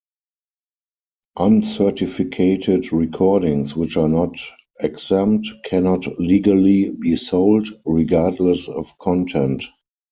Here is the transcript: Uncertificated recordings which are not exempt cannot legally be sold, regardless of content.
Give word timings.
Uncertificated 1.37 2.91
recordings 2.91 3.75
which 3.75 3.97
are 3.97 4.07
not 4.09 4.35
exempt 4.79 5.51
cannot 5.63 6.07
legally 6.19 6.89
be 6.89 7.15
sold, 7.15 7.67
regardless 7.85 8.67
of 8.67 8.97
content. 8.97 9.63